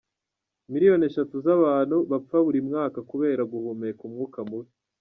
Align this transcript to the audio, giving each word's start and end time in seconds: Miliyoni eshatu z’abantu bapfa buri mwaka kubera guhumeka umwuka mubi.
Miliyoni 0.71 1.03
eshatu 1.09 1.35
z’abantu 1.45 1.97
bapfa 2.11 2.37
buri 2.45 2.59
mwaka 2.67 2.99
kubera 3.09 3.41
guhumeka 3.51 4.01
umwuka 4.07 4.39
mubi. 4.49 4.69